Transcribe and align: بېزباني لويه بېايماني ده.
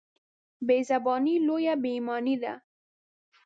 بېزباني 0.67 1.35
لويه 1.47 1.75
بېايماني 1.83 2.35
ده. 2.43 2.53